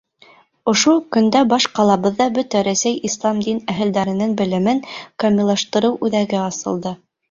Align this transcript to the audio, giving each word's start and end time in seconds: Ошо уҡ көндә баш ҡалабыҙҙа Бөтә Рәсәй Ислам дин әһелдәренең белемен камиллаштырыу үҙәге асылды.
Ошо 0.71 0.93
уҡ 0.99 1.03
көндә 1.17 1.41
баш 1.51 1.67
ҡалабыҙҙа 1.81 2.27
Бөтә 2.39 2.65
Рәсәй 2.69 2.97
Ислам 3.11 3.45
дин 3.51 3.63
әһелдәренең 3.77 4.37
белемен 4.43 4.85
камиллаштырыу 5.27 6.05
үҙәге 6.11 6.47
асылды. 6.53 7.01